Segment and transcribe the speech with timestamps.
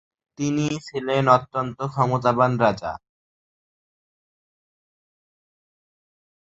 [0.39, 2.91] তিনি ছিলেন অত্যন্ত ক্ষমতাবান রাজা।